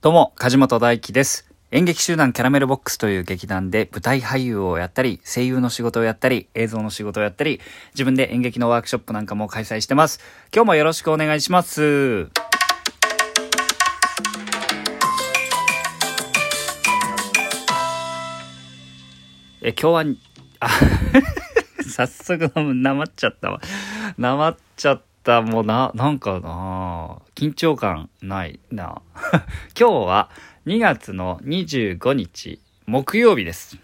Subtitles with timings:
[0.00, 1.50] どうも、梶本大輝です。
[1.72, 7.60] 演劇集団キャラメルボックスという劇団で舞台俳優をやったり、声優の仕事をやったり、映像の仕事をやったり、
[7.94, 10.20] 自分で演劇のワークショップなんかも開催してます。
[10.54, 12.28] 今日もよろしくお願いします。
[19.62, 20.04] え、今日は、
[20.60, 20.68] あ、
[21.90, 23.60] 早速なまっちゃったわ。
[24.16, 25.07] なまっちゃった。
[25.22, 29.02] たもうな、なんかな緊張感ないな。
[29.78, 30.30] 今日は
[30.66, 33.78] 2月の25日木曜日です。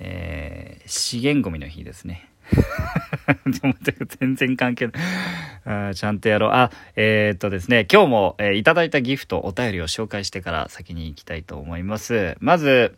[0.00, 2.28] えー、資源ゴミの日ですね。
[4.20, 5.94] 全然関係ない。
[5.94, 6.50] ちゃんとやろう。
[6.52, 12.36] あ、えー、っとですね、今日も、えーいただいたギフト、お便りを紹介してから先に行きたいと思います。
[12.40, 12.96] まず、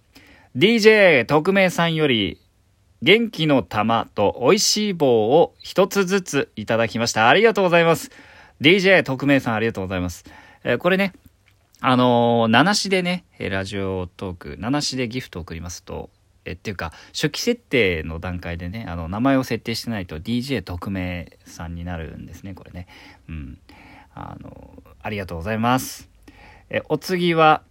[0.56, 2.41] DJ 特命さんより、
[3.03, 7.29] 元気の玉と美味しい棒を一つずついただきました。
[7.29, 8.11] ありがとうございます。
[8.61, 10.25] DJ 特命さんありがとうございます。
[10.65, 11.15] えーこれね、
[11.81, 16.11] あのー、七しでね、ラジオトーク、七しでギフトを送りますと、
[16.45, 22.87] えっていうか、初期設定の段階でね、あの、名前を設定してないと DJ 特命さんになるんですね、これね。
[23.31, 23.59] うん。
[24.14, 26.11] あのー、ありがとうございます。
[26.69, 27.62] え、お次は、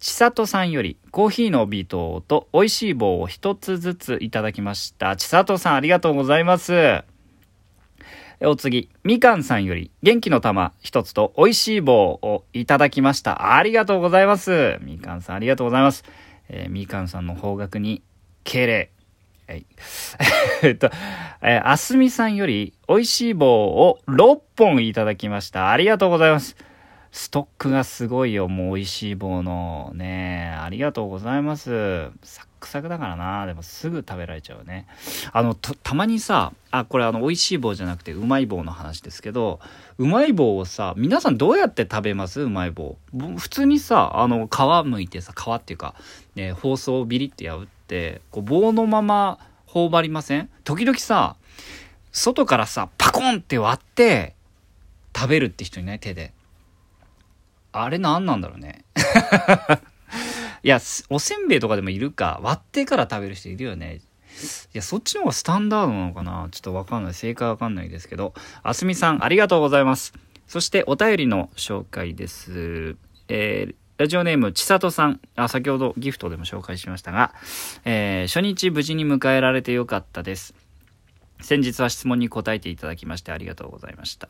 [0.00, 5.16] ちさとさんよりコーヒーのビートと美味しい棒を一つずついただきました。
[5.16, 7.02] ちさとさんありがとうございます。
[8.40, 13.56] お次、みかんさんより元気の玉一つと美味しい棒をいただきました。
[13.56, 14.78] ありがとうございます。
[14.82, 16.04] みかんさんありがとうございます。
[16.48, 18.02] えーみかんさんの方角に
[18.44, 18.90] 敬礼。
[19.48, 19.66] はい。
[20.62, 20.90] えっと、
[21.42, 25.72] えーあすみさんより美味しい棒を6本いただきました。
[25.72, 26.56] ありがとうございます。
[27.10, 29.92] ストックがすごいよ、もう美味しい棒の。
[29.94, 32.10] ねありがとうございます。
[32.22, 33.46] サックサクだからな。
[33.46, 34.86] でもすぐ食べられちゃうね。
[35.32, 39.60] あの、たまにさ、あ、これあの、美味しい棒じゃなくてうまい棒の話ですけど、
[39.96, 42.42] うまい棒をさ、皆さんどうやって食べます？
[42.42, 42.96] うまい棒。
[43.36, 45.94] 普通にさ、あの、皮むいてさ、皮っていうか、
[46.34, 50.50] ね、包装をビリって破って、こう棒のまま頬張りません？
[50.64, 51.36] 時々さ、
[52.12, 54.34] 外からさ、パコンって割って、
[55.16, 56.00] 食べるって人いない？
[56.00, 56.32] 手で。
[57.84, 58.84] あれ何なんだろうね。
[60.62, 60.80] いや、
[61.10, 62.40] おせんべいとかでもいるか。
[62.42, 64.00] 割ってから食べる人いるよね。
[64.74, 67.14] いや、そっちの方がスタンダードなのかなちょっとわかんない。
[67.14, 68.34] 正解わかんないですけど。
[68.62, 70.12] あすみさん、ありがとうございます。
[70.46, 72.96] そして、お便りの紹介です。
[73.28, 75.20] えーラジオネーム、ちさとさん。
[75.34, 77.34] あ、先ほどギフトでも紹介しましたが、
[77.84, 80.54] えー初日無事に迎えられてよかったです。
[81.40, 84.28] 先日は質問に答えていただきましてありがとうございました。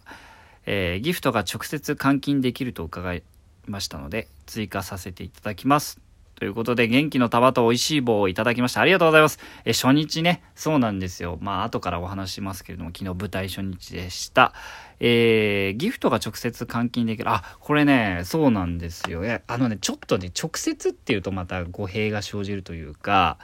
[0.64, 3.22] えーギフトが直接換金できると伺い
[3.70, 6.00] ましたので、追加させていただきます。
[6.38, 8.80] ということで、元気の玉と美味しい棒をいただきました。
[8.80, 9.40] ありがとうございます。
[9.64, 11.36] え初日ね、そうなんですよ。
[11.40, 14.54] まあ、後からお話しますけれども、昨日舞台初日でした。
[15.00, 17.28] えーギフトが直接換金できる。
[17.28, 19.24] あ、これね、そうなんですよ。
[19.24, 23.38] いや、あのね、ちょっとね、直接っていうとまた語弊が生じるというか、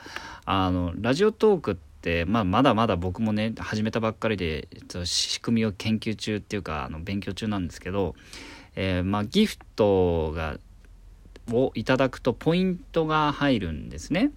[0.45, 8.15] あの、ラジオトークって、まあ、まだまだ僕もね、始めたばっかりで、ちょっと仕組みを研究中っていうか、あの、勉強中なんですけど、
[8.77, 10.59] えーまあ、ギフトが、
[11.53, 14.31] をいただくとポイントが入るんですね。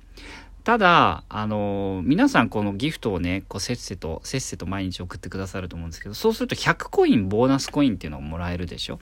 [0.67, 8.99] ただ、あの皆さんこのギフトをね、こうせっせと、せっせと毎日送ってくださると思うんですけど、そうすると100コイン、ボーナスコインっていうのをもらえるでしょ。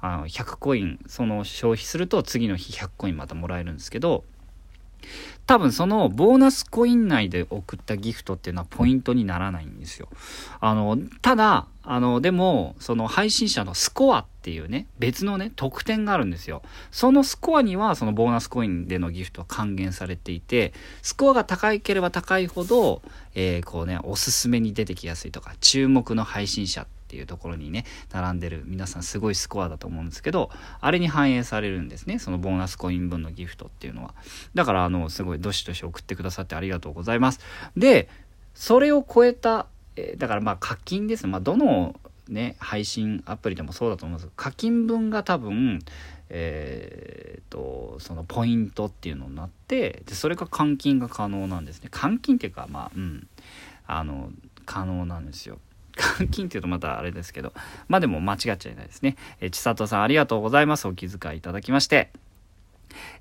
[0.00, 4.22] あの100コイン、その消費すると次の日100コインまたもらえるんですけど、
[5.46, 10.08] 多分そのボーナスコイン内で送ったギフトっていうのはポイントにならないんですよ。
[10.60, 16.60] あの、ただ、あの、でも、その配信者のスコアっていうね、別のね、得点があるんですよ。
[16.90, 23.00] そのスコアには、そのボーナスコインでのギフトは還元されていて、スコアが高いければ高いほど、
[23.34, 30.50] えーこうね、おすすめに出てきやすいとか、注目の配信者っていうところにね、並んでる皆さんすごいスコアだと思うんですけど、
[30.82, 32.18] あれに反映されるんですね。
[32.18, 34.14] そのボーナスコイン分のギフトっていうのは。
[34.54, 37.40] だから、あの、すごいどしどし送ってくださってありがとうございます。
[37.78, 38.10] で、
[38.52, 41.26] それを超えた、えだからまあ課金です。
[41.26, 41.98] まあどの
[42.28, 45.80] ね、配信アプリでもそうだと思うんです、課金分が多分、
[46.28, 51.88] えーと、そのポイントっていうのになって、で、それが換金が可能なんですね。
[51.90, 53.26] 換金っていうか、まあ、うん、
[53.86, 54.30] あの、
[54.66, 55.58] 可能なんですよ。
[55.96, 57.52] 換金っていうとまたあれですけど、
[57.88, 59.16] まあでも間違っちゃいないですね。
[59.40, 60.86] えー、千里さんありがとうございます。
[60.86, 62.10] お気遣いいただきまして。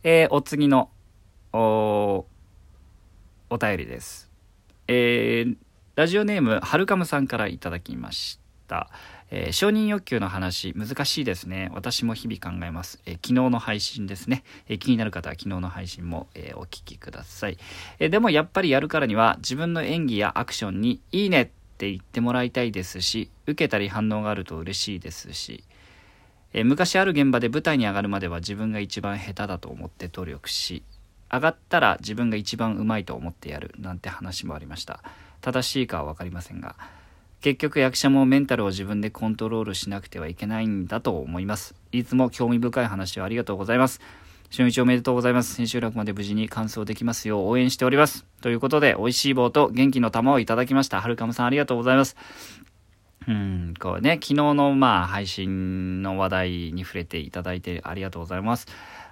[0.04, 0.90] えーお次の、
[1.54, 2.26] お、
[3.50, 4.30] お便りです。
[4.88, 5.67] えー
[5.98, 8.92] ラジオネーム、はるかむさんからいただきました。
[9.32, 11.72] えー承認欲求の話、難しいですね。
[11.74, 13.02] 私も日々考えます。
[13.08, 14.44] えー昨日の配信ですね。
[14.70, 17.58] えー気になる方は昨日の配信も、えお聞きください、
[17.98, 21.50] えでもやっぱりやるからには自分の演技やアクションにいいねっ
[21.80, 25.64] て言ってもらいたいですし、受けたり反応があると嬉しいですし、
[26.54, 30.84] え昔ある現場で舞台に上がるまでは自分が一番下手だと思って努力し
[31.34, 35.04] 上がったら自分が一番うまいと思ってやるなんて話もありました
[35.42, 36.76] 正しいかは分かりませんが
[37.42, 41.76] 結局役者もメンタルを自分でコントロールしなくてはいけないんだと思います。
[41.92, 44.02] いつも興味深い話をありがとうございます。
[44.50, 45.54] 春一おめでとうございます。
[45.54, 48.26] 千秋楽まで無事に完走できますよう応援しております。
[48.42, 51.00] ということで美味しい棒と元気の玉をいただきました。
[51.00, 52.16] はるかむさんありがとうございます。
[53.28, 58.68] うん、こうね、昨日のまあ配信の話題に触れていただいてありがとうございます。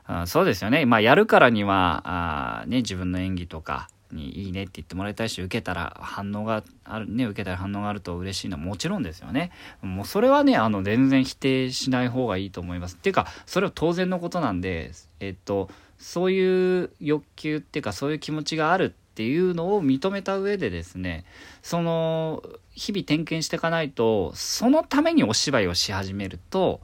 [0.06, 0.86] あそうですよね。
[0.86, 9.52] まあやるからには、あね、自分の演技とかにいいねって言ってもらいたいし、受けたら反応がある、ね、受けたら反応があると嬉しいのはもちろんですよね。
[9.82, 12.96] もうそれはね、あの全然否定しない方がいいと思います。
[12.96, 21.24] っていうか、それは当然のことなんで、えっと、そういう欲求っていうか、そういう気持ちがあるっていうのを認めた上でですね
[21.62, 26.82] その日々点検していかないとそのためにお芝居をし始めると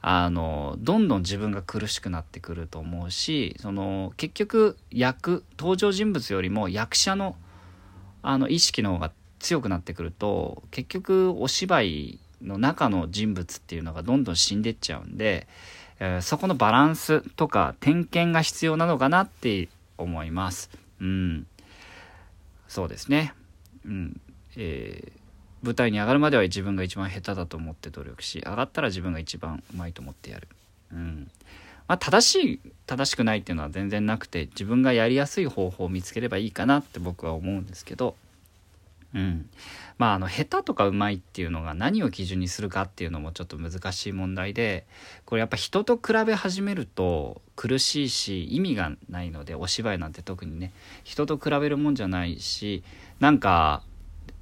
[0.00, 7.36] あのどんどん自分が苦しくなってくると思うしその結局役登場人物よりも役者の
[8.22, 15.46] あの意識の方が強くなってくると結局お芝居の中の人物っていうのがどんどん死んでっちゃうんで、
[16.00, 20.70] えーそこのバランスとか点検が必要なのかなって思います。
[21.00, 21.46] うん
[22.68, 23.34] そうですね。
[23.84, 24.20] うん。
[24.56, 25.17] えー
[25.62, 30.48] 舞台に上がるまでは自分が一番下手だと思って努力し、上がったら自分が一番うまいと思ってやる。
[30.92, 31.30] うん。
[31.86, 38.14] まあ、正しい、正しくないっていうのは全然なくて、自分がやりやすい方法を見つければいいかなって僕は思うんですけど、
[39.14, 39.48] うん。
[39.96, 44.86] まあ、あの、下手とかうまいっていうのが何を基準にするかっていうのもちょっと難しい問題で、
[45.24, 50.72] これやっぱ人と比べ始めると苦しいし意味がないのでお芝居なんて特にね
[51.02, 52.84] 人と比べるもんじゃないし
[53.18, 53.82] なんか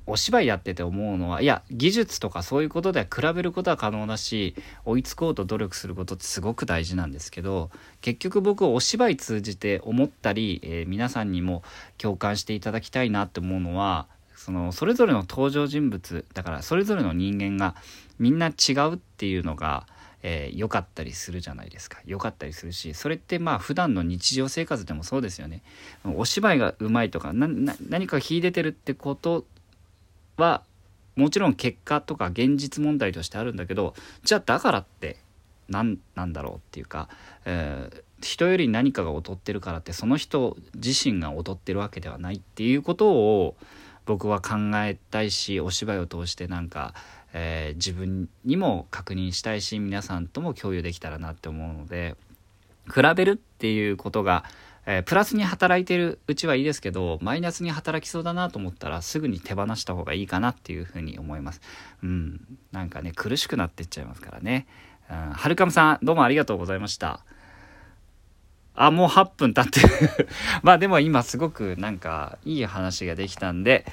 [0.06, 4.55] お芝居やってて思うのはいや技術とかそういうことでは比べることは可能だし
[4.85, 7.70] 追いつこうと努力することってすごく大事なんですけど
[8.00, 11.62] 結局僕お芝居通じて思ったり、えー皆さんにも
[11.99, 14.06] 共感していただきたいなって思うのは
[14.37, 17.75] そのそれぞれの登場人物だからそれぞれの人間が
[18.19, 19.87] みんな違うっていうのが
[20.23, 21.99] えーかったりするじゃないですか。
[22.05, 25.62] 良かったりするしそれってまあ普段の日常生活でもそうですよね。
[26.05, 29.44] お芝居がうまいとか何か秀でてるってこと
[30.36, 30.62] は
[31.16, 35.16] もちろん結果とか現実問題としてあるんだけどじゃあだからって
[35.68, 37.08] 何なんだろうっていうか、
[37.44, 43.56] えー人より何かが劣ってるからってその人自身が劣ってるわけではないっていうことを
[44.06, 46.94] 僕は考えたいしお芝居を通してなんか、
[47.34, 52.16] えー自分にも確認したいし皆さんとも共有できたらなって思うので
[52.86, 54.44] 比べるっていうことが、
[54.86, 61.60] えープラスに働いてるうちはいいですけどマイナスに働きそうだなと思ったらすぐに手放した方がいいかなっていうふうに思います。
[62.02, 62.40] うん、
[62.72, 64.66] なんかね苦しくなってっちゃいますからね。
[65.10, 67.20] うん、はるかむさんどうもありがとうございました。
[68.76, 70.28] あ、もう8分経ってる。
[70.62, 73.86] まあでも今すごくなんかいい話ができたんで、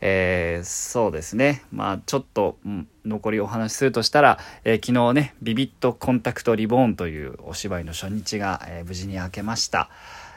[0.00, 1.62] えーそうですね。
[1.70, 9.90] まあちょっと、うん残りお話しするとしたら、えー昨日ね、ビビットコンタクトリボーンというお芝居の初日が、えー無事に明けました。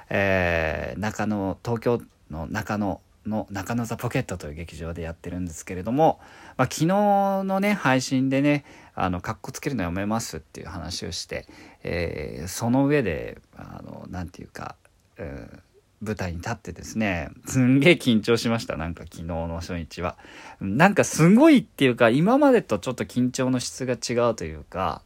[0.10, 6.20] えー中野、東京の中野の中野ザポケットという劇場でやってるんですけれども、
[6.58, 8.66] まあ、昨日のね、配信でね、
[8.96, 11.48] あの、格好つけるのやめますっていう話をして、
[11.84, 14.76] えーその上で、あの、なんていうか、
[15.18, 15.64] うん
[16.04, 18.76] 舞台に立ってですね、すんげえ緊張しました。
[18.76, 20.18] なんか昨日の初日は。
[20.60, 25.02] なんかすごいっていうか、今までとちょっと緊張の質が違うというか、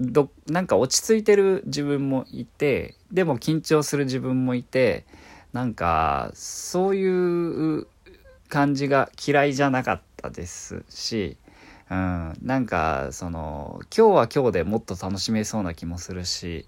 [0.00, 5.06] どなんか落ち着いてる自分もいてでも緊張する自分もいて
[5.52, 7.86] なんかそういう
[8.48, 11.36] 感じが嫌いじゃなかったですし、
[11.90, 16.66] うん、なんかその今日は今日でもっと楽しめそうな気もするし、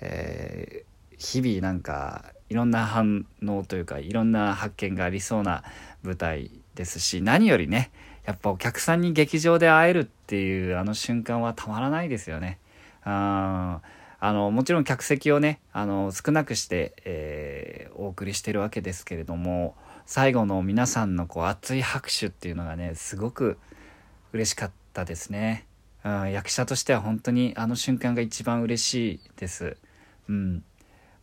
[0.00, 5.64] えー日々なんかいろんな反応というかいろんな発見がありそうな
[6.02, 7.90] 舞台ですし何よりね
[8.26, 12.58] やっぱお客さんに劇場で会えるっていうあの瞬間はたまらないですよね。
[13.04, 13.80] あ
[14.18, 23.58] あのもちろん客席をねあの少なくして、えーお送りしてるわけですけれども最後の皆さんのこう熱い拍手っていうのがねすごく
[24.32, 25.66] 嬉しかったですね。
[26.04, 29.76] うん、役者としては本当にあの瞬間が一番嬉しいです。
[30.28, 30.64] うん、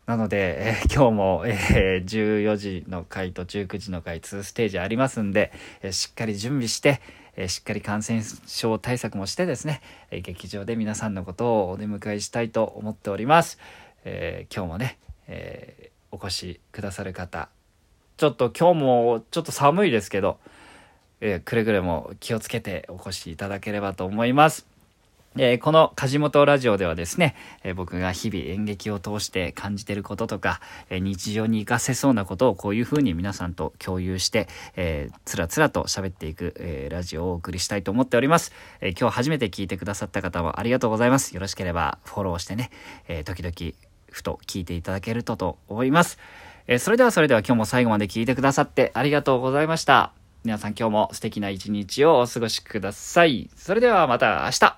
[0.06, 7.00] なので、えー 今日も、えー14時の回と19時の回2ステージありますんで、えーしっかり準備して、
[7.38, 9.82] えーしっかり感染症対策もしてですね、
[10.12, 13.60] え劇場で皆さんのことをお出迎えしたいと思っております。
[14.04, 17.48] え今日もね、えお越しくださる方、
[18.18, 20.38] ちょっと今日もちょっと寒いですけど、
[21.22, 24.73] えくれぐれも気をつけてお越しいただければと思います。
[25.36, 41.34] えーこの梶本ラジオではですね、えー僕が日々演劇を通して感じてることとか、えー日常に活かせそうなことをこういうふうに皆さんと共有して、えーつらつらと喋っていく、えラジオをお送りしたいと思っております、え今日初めて聞いてくださった方もありがとうございます。
[41.34, 42.70] よろしければフォローしてね、
[43.08, 43.74] え時々
[44.12, 46.20] ふと聞いていただけるとと思います。
[46.68, 50.14] えそれではそれでは今日も最後まで聞いてくださってありがとうございました。
[50.44, 53.50] 皆さん今日も素敵な一日をお過ごしください。
[53.56, 54.78] それではまた明日